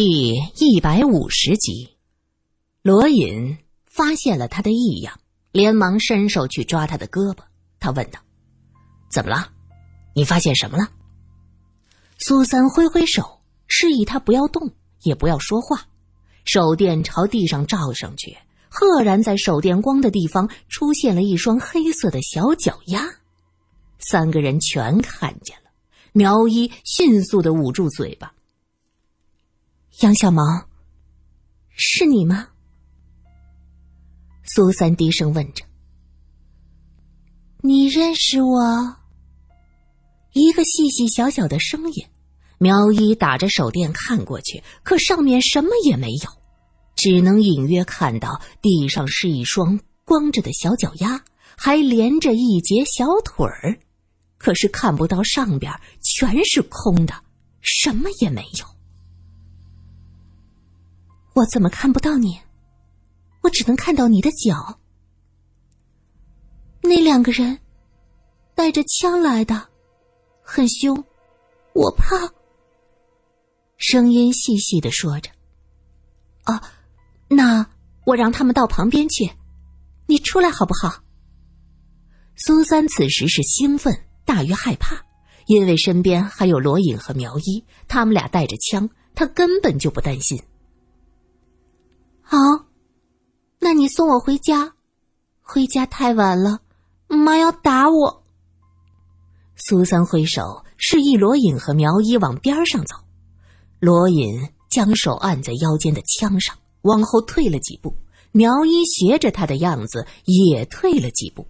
[0.00, 1.96] 第一百五十集，
[2.82, 5.18] 罗隐发现了他的异样，
[5.50, 7.38] 连忙伸手去抓他的胳膊。
[7.80, 8.20] 他问道
[9.10, 9.50] ：“怎么了？
[10.14, 10.88] 你发现什么了？”
[12.16, 14.70] 苏三挥挥手，示意他不要动，
[15.02, 15.84] 也不要说话。
[16.44, 23.04] 手电朝地上照上去，赫然在手电光的地方出现了一双黑色的小脚丫。
[23.98, 25.70] 三个人全看见了，
[26.12, 28.32] 苗一迅速的捂住嘴巴。
[30.00, 30.44] 杨小毛，
[31.70, 32.50] 是你吗？
[34.44, 35.64] 苏三低声问着。
[37.62, 38.96] 你认识我？
[40.34, 42.06] 一个细细小小的声音。
[42.58, 46.30] 苗一打着手电看过去，可上面什么也没有，
[46.94, 51.24] 只能隐约看到地上是一双光着的小脚丫，
[51.56, 53.76] 还连着一截小腿儿，
[54.36, 55.72] 可是看不到上边
[56.02, 57.14] 全是空的，
[57.60, 58.77] 什么也没有。
[61.38, 62.40] 我怎么看不到你？
[63.42, 64.80] 我只能看到你的脚。
[66.80, 67.60] 那两个人
[68.56, 69.68] 带着枪来的，
[70.42, 71.04] 很凶，
[71.74, 72.16] 我怕。
[73.76, 75.30] 声音细细的说着
[76.46, 76.60] ：“哦，
[77.28, 77.64] 那
[78.04, 79.30] 我让他们到旁边去，
[80.06, 81.04] 你出来好不好？”
[82.34, 85.04] 苏三此时是兴奋大于害怕，
[85.46, 90.42] 因为身边还有罗隐和苗一，他们俩带着枪，他根本就不担心。
[92.30, 92.36] 好，
[93.58, 94.74] 那你送我回家。
[95.40, 96.60] 回家太晚了，
[97.08, 98.22] 妈要打我。
[99.56, 102.96] 苏三挥手示意罗隐和苗一往边上走，
[103.80, 107.96] 罗隐将手按在腰间的枪上，往后退了几步。
[108.32, 111.46] 苗一学着他的样子，也退了几步。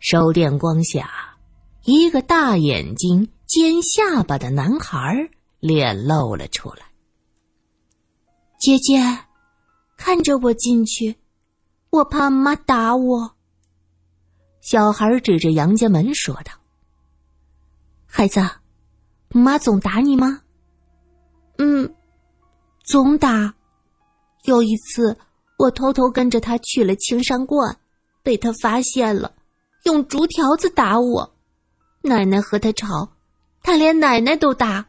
[0.00, 1.34] 手电光下，
[1.84, 6.82] 一个大眼睛、尖下巴的男孩脸露了出来。
[8.58, 9.00] 姐姐。
[9.96, 11.16] 看着我进去，
[11.90, 13.34] 我怕妈打我。
[14.60, 16.52] 小孩指着杨家门说道
[18.04, 18.40] ：“孩子，
[19.28, 20.42] 妈总打你吗
[21.58, 21.94] ？”“嗯，
[22.84, 23.54] 总打。
[24.44, 25.16] 有一次，
[25.58, 27.76] 我偷偷跟着他去了青山观，
[28.22, 29.34] 被他发现了，
[29.84, 31.34] 用竹条子打我。
[32.02, 33.12] 奶奶和他吵，
[33.62, 34.86] 他连奶奶都打。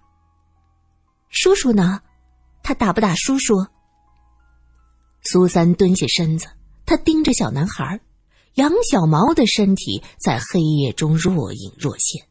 [1.29, 2.01] 叔叔呢？
[2.61, 3.55] 他打不打叔叔？”
[5.29, 6.47] 苏三蹲下身子，
[6.85, 7.99] 他盯着小男孩
[8.53, 12.25] 杨小毛的身体在黑夜中若隐若现。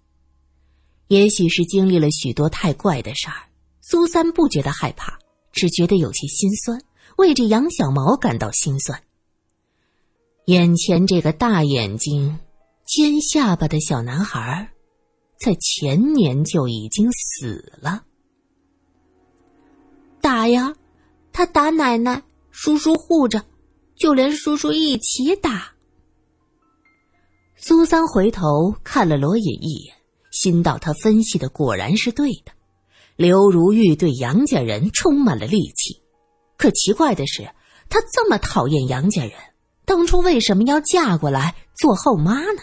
[1.09, 3.37] 也许是经历了许多太怪的事儿，
[3.81, 5.19] 苏三不觉得害怕，
[5.53, 6.81] 只觉得有些心酸，
[7.19, 9.01] 为这杨小毛感到心酸。
[10.47, 12.39] 眼前这个大眼睛、
[12.87, 14.71] 尖下巴的小男孩，
[15.39, 18.05] 在前年就已经死了。
[20.21, 20.75] 打呀，
[21.31, 22.23] 他打奶奶。
[22.59, 23.45] 叔叔护着，
[23.97, 25.75] 就连叔叔一起打。
[27.55, 29.95] 苏三回头看了罗隐一眼，
[30.33, 32.53] 心道他分析的果然是对的。
[33.15, 36.01] 刘如玉对杨家人充满了戾气，
[36.57, 37.47] 可奇怪的是，
[37.91, 39.33] 她这么讨厌杨家人，
[39.85, 42.63] 当初为什么要嫁过来做后妈呢？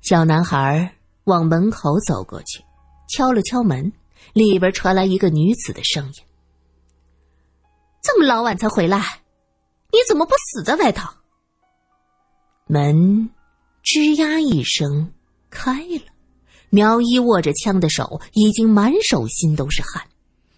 [0.00, 2.64] 小男孩往门口走过去，
[3.14, 3.92] 敲了敲门，
[4.32, 6.12] 里边传来一个女子的声音。
[8.26, 8.98] 老晚才回来，
[9.92, 11.08] 你怎么不死在外头？
[12.66, 13.30] 门
[13.84, 15.12] 吱呀一声
[15.48, 16.02] 开了，
[16.68, 20.02] 苗一握着枪的手已经满手心都是汗，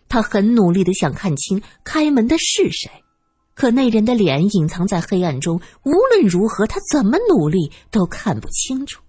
[0.09, 2.91] 他很努力的想看清开门的是谁，
[3.55, 9.03] 可那人的脸隐藏在黑暗中，无论如何他怎么努力都看不清楚。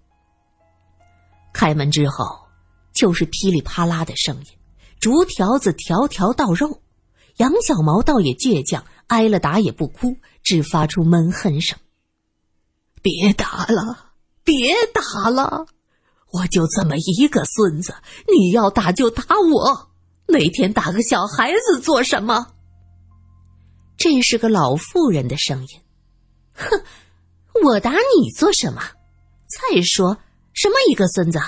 [1.53, 2.25] 开门之后，
[2.93, 4.45] 就是噼里啪啦的声音，
[4.99, 6.81] 竹条子条条到肉。
[7.39, 11.79] 杨小毛倒也倔强，挨了打也不哭，只发出闷哼声
[13.01, 14.11] ：“别打了，
[14.43, 15.65] 别打了！
[16.31, 17.95] 我就这么一个孙子，
[18.27, 19.89] 你要打就打我，
[20.27, 22.47] 每天打个小孩子做什么？”
[23.95, 25.79] 这是个老妇人的声音
[26.53, 26.83] ：“哼，
[27.63, 28.81] 我打你做什么？
[29.47, 30.17] 再说
[30.51, 31.39] 什么一个孙子？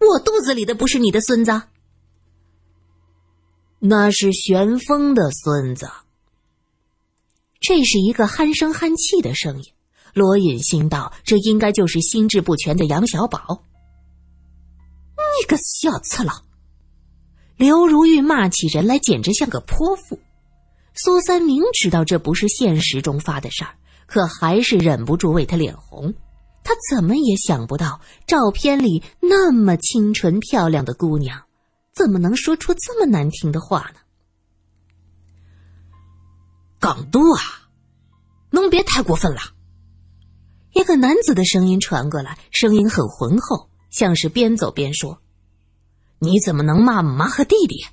[0.00, 1.62] 我肚子里的不是你的孙子？”
[3.80, 5.90] 那是玄风的孙子。
[7.60, 9.72] 这是一个憨声憨气的声音。
[10.12, 13.64] 罗隐心道：“这应该就是心智不全的杨小宝。”
[15.16, 16.42] 你个小次郎！
[17.56, 20.18] 刘如玉骂起人来简直像个泼妇。
[20.94, 23.74] 苏三明知道这不是现实中发的事儿，
[24.06, 26.12] 可还是忍不住为他脸红。
[26.64, 31.44] 他怎么也想不到，照片里那么清纯漂亮的姑娘。
[32.00, 34.00] 怎么能说出这么难听的话呢？
[36.78, 37.68] 港督啊，
[38.48, 39.40] 能别太过分了。
[40.72, 45.20] 一个男子的声音传过来，声音很浑厚，像是边走边说
[46.20, 47.84] ：“你怎么能骂姆妈和弟弟？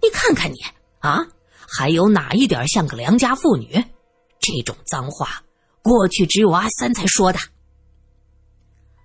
[0.00, 0.56] 你看看你
[1.00, 1.26] 啊，
[1.68, 3.84] 还有哪一点像个良家妇女？
[4.40, 5.44] 这种脏话，
[5.82, 7.38] 过去只有阿三才说的。”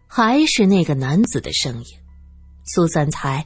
[0.08, 2.00] 还是那个男子的声音，
[2.64, 3.46] 苏三才，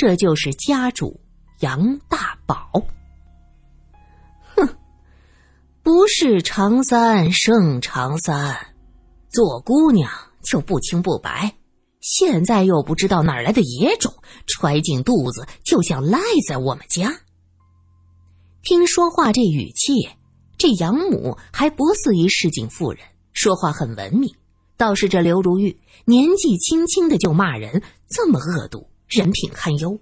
[0.00, 1.20] 这就是家主
[1.58, 2.72] 杨大宝。
[4.56, 4.66] 哼
[5.82, 8.56] 不是长三胜长三，
[9.28, 10.10] 做姑娘
[10.42, 11.54] 就不清不白，
[12.00, 14.10] 现在又不知道哪来的野种，
[14.46, 16.18] 揣进肚子就想赖
[16.48, 17.14] 在我们家。
[18.62, 20.08] 听说话这语气，
[20.56, 23.02] 这养母还不似一市井妇人，
[23.34, 24.34] 说话很文明。
[24.78, 29.98] 倒是这刘如玉年纪轻轻的就骂人，这么恶毒，人品堪忧。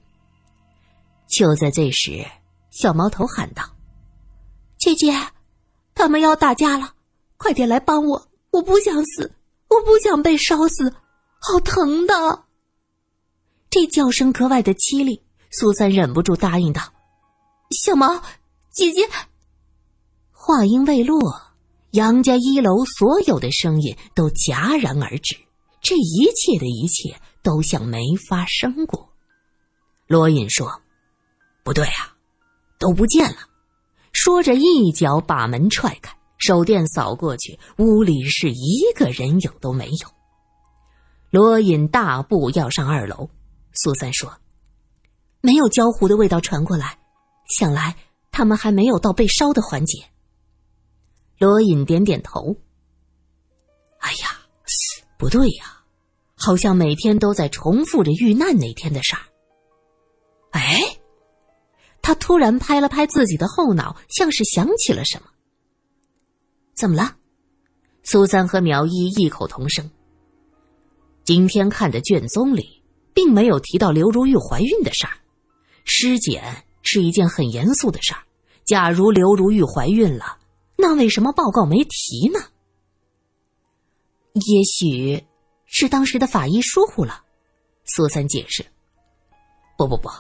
[1.29, 2.25] 就在这时，
[2.71, 3.63] 小毛头喊道
[4.79, 5.13] ：“姐姐。”
[5.95, 6.95] 他们要打架了，
[7.37, 8.29] 快点来帮我！
[8.51, 9.35] 我不想死，
[9.69, 10.95] 我不想被烧死，
[11.41, 12.45] 好疼的。
[13.69, 15.21] 这叫声格外的凄厉，
[15.51, 16.81] 苏三忍不住答应道
[17.85, 18.23] ：“小毛
[18.71, 19.09] 姐姐。”
[20.31, 21.19] 话音未落，
[21.91, 25.37] 杨家一楼所有的声音都戛然而止，
[25.83, 29.09] 这一切的一切都像没发生过。
[30.07, 30.83] 罗隐说
[31.65, 32.15] ：“不对啊，
[32.79, 33.39] 都不见了。”
[34.13, 40.09] 说着，一脚把门踹开，手电扫过去，屋里是一个人影都没有。
[41.31, 43.31] 罗隐大步要上二楼，
[43.73, 44.31] 苏三说
[45.41, 46.99] ：“没有焦糊的味道传过来，
[47.49, 47.97] 想来
[48.31, 50.05] 他们还没有到被烧的环节。”
[51.41, 52.55] 罗隐点点头
[54.01, 54.39] ：“哎呀，
[55.17, 55.78] 不对呀，
[56.39, 59.23] 好像每天都在重复着遇难那天的事儿。”
[60.53, 60.81] 哎。
[62.01, 65.27] 他突然拍了拍自己的后脑，像是想起了什么。
[66.75, 67.17] 怎么了？
[68.03, 69.91] 苏三和苗一异口同声。
[71.23, 72.83] 今天看的卷宗里，
[73.13, 75.13] 并没有提到刘如玉怀孕的事儿。
[75.85, 78.23] 尸检是一件很严肃的事儿。
[78.65, 80.39] 假如刘如玉怀孕了，
[80.77, 82.41] 那为什么报告没提呢？
[84.33, 85.23] 也许
[85.69, 87.23] 是当时的法医疏忽了。
[87.85, 88.67] 苏三解释。
[89.79, 90.11] 不不不，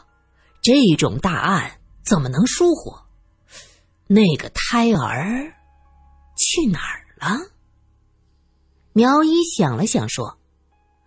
[0.62, 1.72] 这种大案。
[2.04, 2.96] 怎么能疏忽？
[4.06, 5.52] 那个胎儿
[6.38, 7.38] 去哪儿了？
[8.94, 10.38] 苗一想了想说：“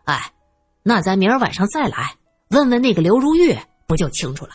[0.06, 0.32] 哎，
[0.84, 2.18] 那咱明儿晚上再来
[2.50, 3.58] 问问那个刘如玉，
[3.88, 4.52] 不就清楚了？”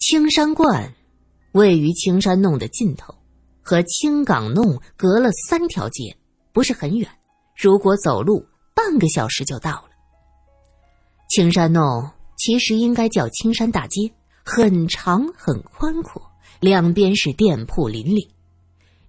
[0.00, 0.92] 青山观
[1.52, 3.14] 位于青山弄的尽头，
[3.62, 6.18] 和青港弄隔了三条街，
[6.52, 7.08] 不是很远。
[7.56, 9.90] 如果走路，半个小时就到了。
[11.28, 12.10] 青山弄。
[12.40, 14.12] 其实应该叫青山大街，
[14.44, 16.22] 很长很宽阔，
[16.60, 18.30] 两边是店铺林立。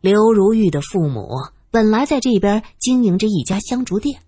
[0.02, 1.30] 刘如玉的父母
[1.70, 4.20] 本来在这边经营着一家香烛店，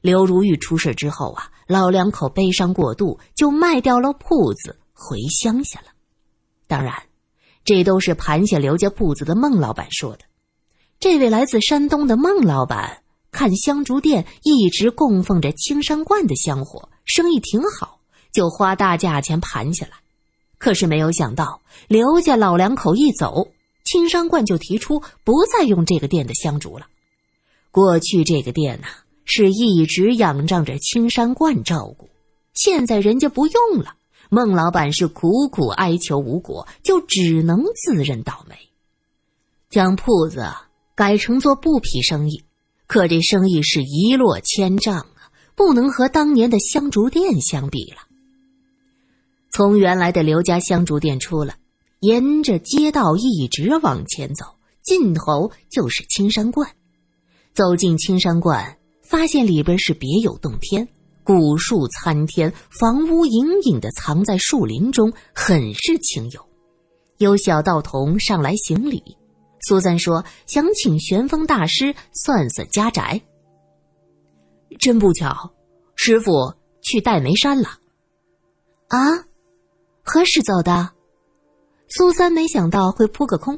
[0.00, 5.86] 刘如玉出事之后啊，老两口悲伤过度，就卖掉了铺子，回乡下了。
[6.66, 6.92] 当然，
[7.62, 10.24] 这都是盘下刘家铺子的孟老板说的。
[11.00, 18.00] 这位来自山东的孟老板看香烛店一直供奉着青山观的香火，生意挺好。
[18.32, 19.92] 就花大价钱盘下来，
[20.58, 23.48] 可是没有想到刘家老两口一走，
[23.84, 26.88] 青山观就提出不再用这个店的香烛了。
[27.70, 28.88] 过去这个店呐
[29.24, 32.10] 是一直仰仗着青山观照顾，
[32.54, 33.94] 现在人家不用了，
[34.30, 38.56] 孟老板是苦苦哀求无果，就只能自认倒霉，
[39.70, 40.44] 将铺子
[40.98, 42.42] 改成做布匹生意。
[42.88, 47.98] 可这生意是一落千丈啊，不能和当年的香烛店相比了。
[49.52, 51.54] 从原来的刘家香烛店出来，
[52.00, 54.44] 沿着街道一直往前走，
[54.82, 56.68] 尽头就是青山观。
[57.54, 60.88] 走进青山观，发现里边是别有洞天，
[61.22, 66.44] 古树参天，房屋隐隐的藏在树林中，很是清幽。
[67.18, 69.00] 有小道童上来行礼，
[69.60, 73.20] 苏三说想请玄风大师算算家宅。
[74.78, 75.52] 真不巧，
[75.96, 77.68] 师傅去戴眉山了。
[78.88, 79.24] 啊？
[80.02, 80.90] 何时走的？
[81.88, 83.54] 苏三没想到会扑个空。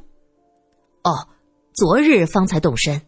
[1.02, 1.28] 哦，
[1.72, 3.00] 昨日方才动身。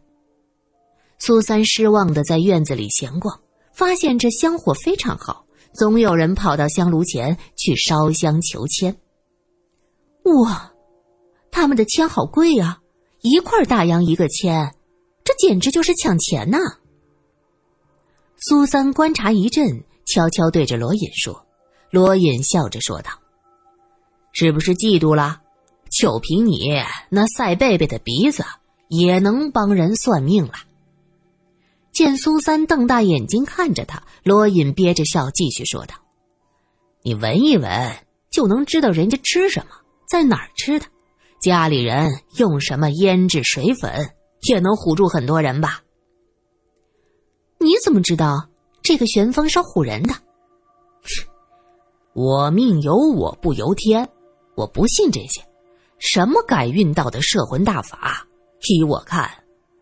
[1.19, 3.41] 苏三失望的在院子里闲逛，
[3.73, 8.97] 发现这香火非常好，总有人跑到香炉前去烧香求签。
[10.25, 10.73] 哇，
[11.51, 12.82] 他们的签好贵呀，
[13.23, 14.75] 一块大洋一个签，
[15.23, 16.59] 这简直就是抢钱呐！
[18.37, 21.47] 苏三观察一阵，悄悄对着罗隐说。
[21.91, 23.11] 罗隐笑着说道
[24.33, 25.41] ：“是不是嫉妒了？
[25.89, 28.45] 就凭你那赛贝贝的鼻子，
[28.89, 30.55] 也能帮人算命了？”
[31.93, 35.95] 见苏三瞪大眼睛看着他，罗隐憋着笑继续说道
[37.05, 37.97] ：“你闻一闻，
[38.33, 39.77] 就能知道人家吃什么，
[40.11, 40.87] 在哪儿吃的，
[41.43, 44.15] 家里人用什么腌制水粉，
[44.49, 45.83] 也能唬住很多人吧？”
[47.59, 48.49] 你怎么知道
[48.81, 50.15] 这个旋风是唬人的？
[52.13, 54.09] 我命由我不由天，
[54.55, 55.43] 我不信这些。
[55.99, 58.25] 什么改运道的摄魂大法，
[58.69, 59.29] 依我看，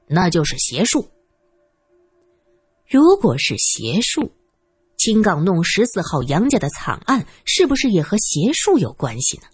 [0.07, 1.07] 那就是邪术。
[2.89, 4.33] 如果是邪术，
[4.97, 9.45] 青杠弄十四号杨家的惨案，是不是也和邪术有关系呢？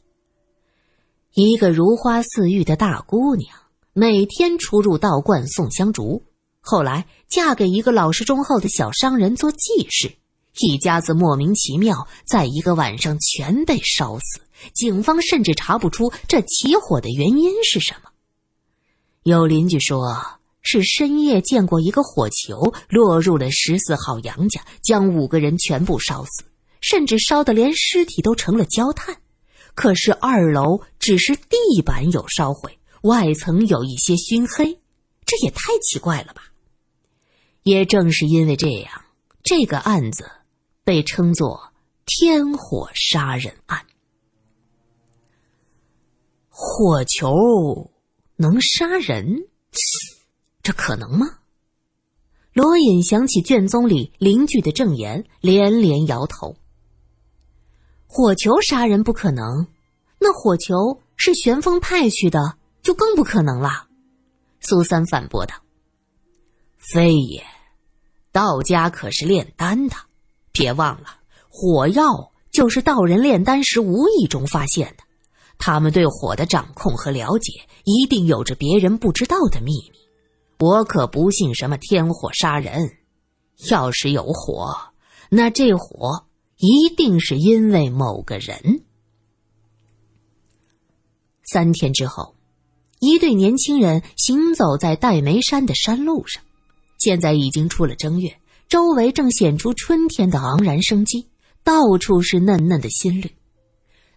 [1.38, 3.54] 一个如花似玉的大姑娘，
[3.92, 6.24] 每天出入道观送香烛，
[6.62, 10.16] 后来嫁给一个老实忠厚的小商人做继室，
[10.60, 14.40] 一家子莫名其妙，在一个晚上全被烧死。
[14.72, 18.08] 警方甚至查不出这起火的原因是什么。
[19.22, 20.16] 有邻居说。
[20.68, 26.42] 是深夜见过一个火球落入了十四号杨家，将五个人全部烧死，
[26.80, 29.16] 甚至烧得连尸体都成了焦炭。
[29.76, 34.80] 可是二楼只是地板有烧毁，外层有一些熏黑，
[35.26, 36.50] 这也太奇怪了吧！
[37.62, 39.04] 也正是因为这样，
[39.44, 40.30] 这个案子
[40.82, 41.72] 被称作
[42.06, 43.84] “天火杀人案”。
[46.48, 47.90] 火球
[48.36, 49.46] 能杀人？
[50.64, 51.26] 这可能吗？
[52.54, 56.56] 罗隐想起卷宗里邻居的证言，连连摇头。
[58.16, 59.66] 火球杀人不可能，
[60.18, 63.88] 那火球是旋风派去的，就更不可能了。
[64.58, 65.54] 苏三反驳道
[66.80, 67.44] ：“非也，
[68.32, 69.96] 道家可是炼丹的，
[70.50, 71.18] 别忘了，
[71.50, 75.04] 火药就是道人炼丹时无意中发现的。
[75.58, 77.52] 他们对火的掌控和了解，
[77.84, 79.98] 一定有着别人不知道的秘密。”
[80.58, 82.96] 我可不信什么天火杀人，
[83.68, 84.74] 要是有火，
[85.28, 86.24] 那这火
[86.58, 88.82] 一定是因为某个人。
[91.44, 92.34] 三天之后，
[93.00, 96.42] 一对年轻人行走在戴眉山的山路上。
[96.98, 101.28] 现在已经出了正月，周围正显出春天的昂然生机，
[101.62, 103.30] 到处是嫩嫩的新绿。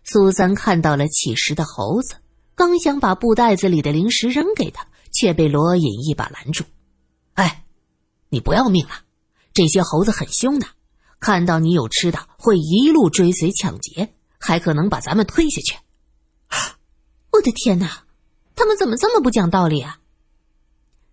[0.04, 2.16] 苏三看到了乞食的猴子，
[2.56, 4.88] 刚想把布袋子里的零食扔给他。
[5.12, 6.64] 却被罗隐一把拦住。
[7.34, 7.66] “哎，
[8.30, 8.92] 你不要命了？
[9.54, 10.68] 这些猴子很凶的，
[11.20, 15.78] 看到你有吃的，会一路追随抢劫，还可能把咱们推下去。”
[17.32, 18.04] 我的天哪，
[18.56, 20.00] 他们怎么这么不讲道理啊？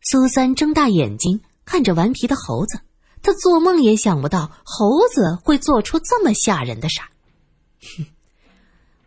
[0.03, 2.81] 苏三睁大眼睛看着顽皮的猴子，
[3.23, 7.09] 他做梦也想不到猴子会做出这么吓人的事儿。
[7.81, 8.07] 哼，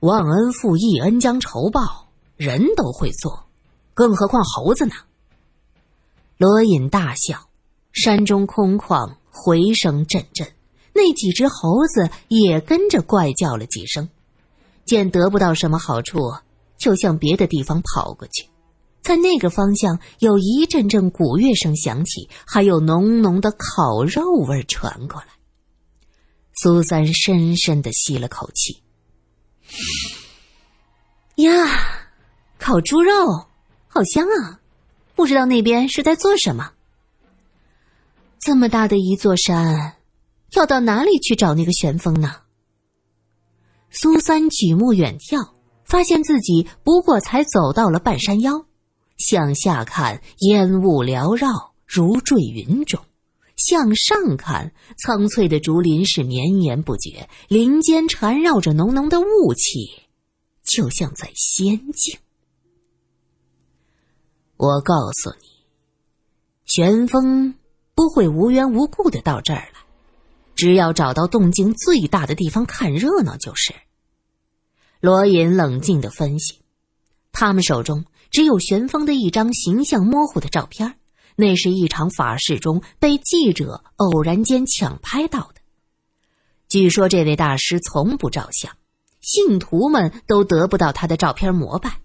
[0.01, 3.47] 忘恩负义、恩将仇报，人都会做。
[3.93, 4.93] 更何况猴子呢？
[6.37, 7.49] 罗隐大笑，
[7.91, 10.47] 山中空旷，回声阵阵。
[10.93, 14.09] 那几只猴子也跟着怪叫了几声，
[14.85, 16.19] 见得不到什么好处，
[16.77, 18.47] 就向别的地方跑过去。
[19.01, 25.27] 在那个方向，有一阵阵鼓乐声响起，还有浓浓的烤肉味传过来。
[26.61, 28.83] 苏三深深的吸了口气，
[31.35, 32.11] 呀，
[32.57, 33.47] 烤猪肉。
[33.91, 34.59] 好香啊！
[35.15, 36.73] 不知道那边是在做什么。
[38.39, 39.95] 这么大的一座山，
[40.53, 42.35] 要到哪里去找那个旋风呢？
[43.91, 45.49] 苏三举目远眺，
[45.83, 48.65] 发现自己不过才走到了半山腰，
[49.17, 53.01] 向下看烟雾缭绕，如坠云中；
[53.55, 60.03] 向上看，苍翠的竹林是绵延不绝，林间缠绕着浓浓的雾气，
[60.63, 62.19] 就像在仙境。
[64.55, 65.47] 我告诉你，
[66.65, 67.55] 旋风
[67.95, 69.78] 不会无缘无故的到这儿来，
[70.59, 73.73] 只要找到动静最大的地方看热闹就是。
[74.99, 76.59] 罗隐冷静的分析，
[77.31, 80.95] 他们手中只有玄风的一张形象模糊的照片，
[81.37, 85.61] 那是一场法事中被记者偶然间抢拍到的。
[86.67, 88.75] 据说这位大师从不照相，
[89.21, 92.01] 信徒们都得不到他的照片膜拜。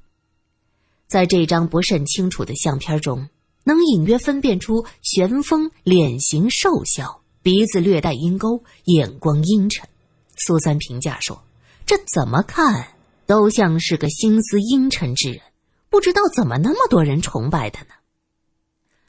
[1.09, 3.29] 在这张不甚清楚的相片中，
[3.65, 9.87] 能隐约分辨出玄风脸型瘦小，鼻子略带鹰钩，眼光阴沉。
[10.35, 11.45] 苏三评价说
[11.85, 12.95] ：“这怎么看
[13.27, 15.43] 都像是个心思阴沉之人，
[15.91, 17.91] 不知道怎么那么多人崇拜他呢？”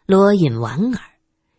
[0.06, 1.02] 罗隐莞尔，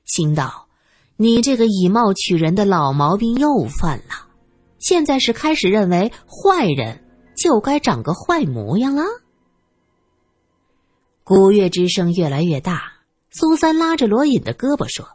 [0.04, 0.68] 心道
[1.16, 4.28] ：“你这个以貌取人的老毛病又犯了。
[4.78, 7.02] 现在是开始认为坏人
[7.38, 9.02] 就该长个坏模样了。
[11.24, 12.92] 鼓乐之声越来越大，
[13.30, 15.08] 苏三拉着罗隐的胳膊说：“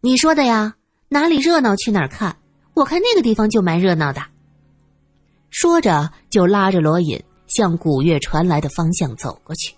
[0.00, 0.76] 你说的呀，
[1.08, 2.38] 哪里热闹去哪儿看，
[2.74, 4.22] 我看那个地方就蛮热闹的。”
[5.50, 9.74] 说着就拉着罗隐向古乐传来的方向走过去。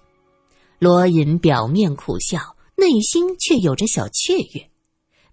[0.78, 4.68] 罗隐表面苦笑，内心却有着小雀跃。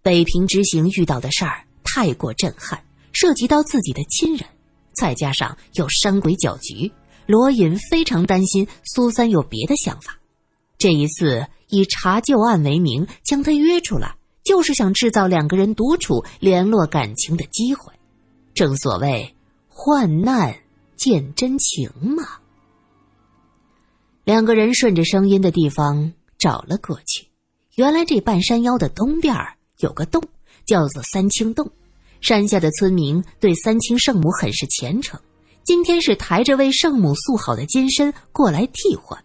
[0.01, 4.48] 北平之行遇到的事儿太过震撼，涉及到自己的亲人，
[4.94, 6.89] 再加上有山鬼搅局。
[7.25, 10.17] 罗隐非常担心苏三有别的想法，
[10.77, 14.15] 这一次以查旧案为名将他约出来，
[14.47, 17.91] 就是想制造两个人独处联络感情的机会。
[18.53, 19.35] 正所谓
[19.67, 20.55] 患难
[20.95, 22.23] 见真情嘛。
[24.23, 27.27] 两个人顺着声音的地方找了过去，
[27.75, 29.35] 原来这半山腰的东边
[29.79, 30.23] 有个洞，
[30.65, 31.69] 叫做三清洞。
[32.21, 35.19] 山下的村民对三清圣母很是虔诚。
[35.63, 39.21] 今天是抬着为圣母塑好的金身过来替换，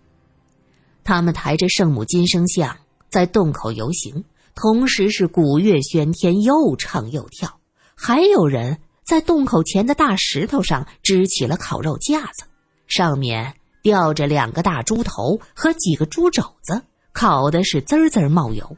[1.05, 2.77] 他们抬着圣母金生像
[3.09, 4.25] 在洞口游行，
[4.55, 7.59] 同时是鼓乐喧天，又唱又跳。
[7.95, 12.45] 还有人在洞口前的大石头上支起了烤肉架子，
[12.87, 16.83] 上面吊着两个大猪头和几个猪肘子，
[17.13, 18.77] 烤的是滋滋冒油。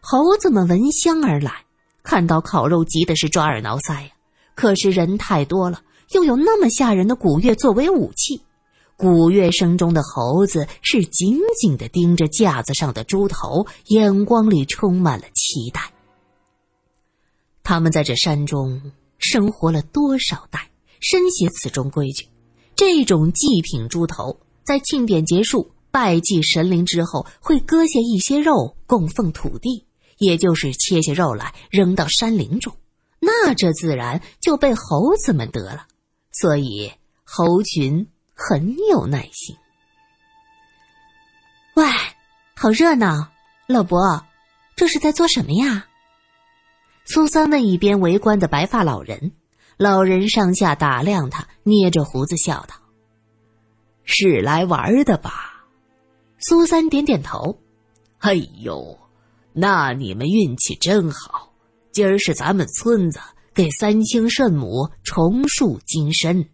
[0.00, 1.64] 猴子们闻香而来，
[2.02, 4.10] 看到烤肉急的是抓耳挠腮呀。
[4.54, 5.82] 可是人太多了。
[6.12, 8.40] 又有那么吓人的鼓乐作为武器，
[8.96, 15.92] 鼓乐声中的猴子是紧紧的盯着架子上的猪头，眼光里充满了期待。
[17.62, 22.26] 他们在这山中生活了多少代，深悉此中规矩。
[22.74, 29.84] 这种祭品猪头，在庆典结束、拜祭神灵之后，会割下一些肉供奉土地，
[30.18, 32.72] 也就是切下肉来扔到山林中，
[33.20, 35.86] 那这自然就被猴子们得了。
[36.32, 36.92] 所以
[37.24, 38.06] 猴群
[38.38, 39.56] 很有耐心。
[41.74, 41.86] 喂，
[42.54, 43.32] 好热闹！
[43.66, 44.24] 老伯，
[44.76, 45.86] 这是在做什么呀？
[47.06, 49.32] 苏三问一边围观的白发老人。
[49.78, 52.74] 老人上下打量他，捏着胡子笑道
[54.04, 55.66] ：“是来玩的吧？”
[56.38, 57.58] 苏三点点头。
[58.18, 58.98] 哎呦，
[59.52, 61.52] 那你们运气真好，
[61.90, 63.18] 今儿是咱们村子。
[63.54, 66.50] 给三清圣母重塑金身，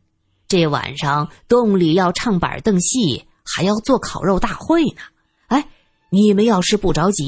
[0.53, 5.01] 这晚上洞里要唱板凳戏，还要做烤肉大会呢。
[5.47, 5.67] 哎，
[6.11, 7.25] 你们要是不着急，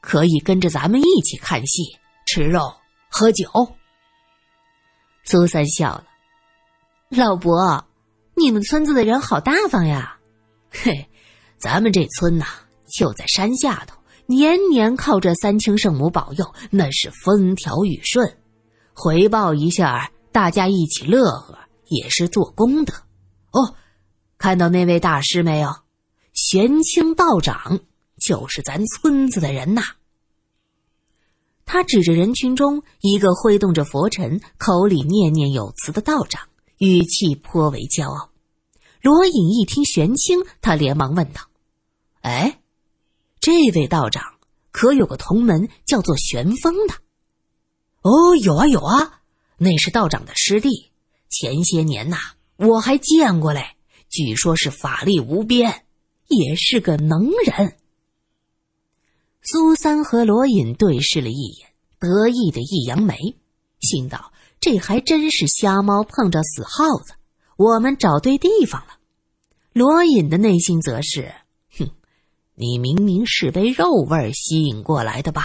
[0.00, 1.84] 可以跟着咱们一起看戏、
[2.26, 2.74] 吃肉、
[3.08, 3.46] 喝酒。
[5.22, 6.04] 苏三笑了，
[7.08, 7.86] 老伯，
[8.34, 10.18] 你们村子的人好大方呀。
[10.68, 11.08] 嘿，
[11.58, 12.46] 咱们这村呐，
[12.92, 18.36] 就在山下头，年年靠这三清圣母保佑，那是风调雨顺。
[18.92, 22.94] 回报一下，大家一起乐呵，也是做功德。
[23.52, 23.74] 哦，
[24.38, 25.74] 看到那位大师没有？
[26.32, 27.80] 玄清道长
[28.20, 29.82] 就是咱村子的人呐。
[31.64, 38.30] 他指着人群中一个挥动着佛尘、口里念念有词的道长，语气颇为骄傲。
[39.00, 41.42] 罗隐一听玄清，他连忙问道
[42.22, 42.60] ：“哎，
[43.40, 44.34] 这位道长
[44.70, 46.94] 可有个同门叫做玄风的？”
[48.02, 49.22] 哦，有啊有啊，
[49.56, 50.92] 那是道长的师弟。
[51.28, 52.16] 前些年呐，
[52.56, 53.76] 我还见过嘞。
[54.08, 55.84] 据说是法力无边，
[56.28, 57.76] 也是个能人。
[59.42, 63.16] 苏三和罗隐对视了一眼，得意的一扬眉，
[63.80, 67.14] 心道：这还真是瞎猫碰着死耗子，
[67.56, 68.98] 我们找对地方了。
[69.72, 71.32] 罗隐的内心则是：
[71.78, 71.90] 哼，
[72.54, 75.44] 你明明是被肉味吸引过来的吧？